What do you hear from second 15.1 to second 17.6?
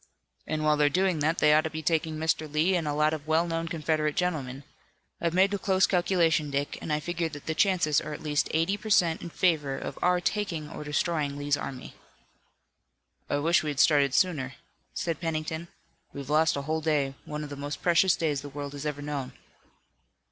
Pennington. "We've lost a whole day, one of the